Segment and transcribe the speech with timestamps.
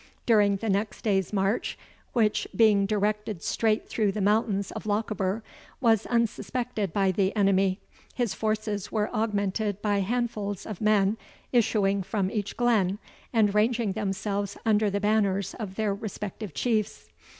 [0.25, 1.77] During the next day's march,
[2.13, 5.43] which, being directed straight through the mountains of Lochaber,
[5.79, 7.79] was unsuspected by the enemy,
[8.15, 11.17] his forces were augmented by handfuls of men
[11.51, 12.97] issuing from each glen,
[13.31, 17.09] and ranging themselves under the banners of their respective Chiefs.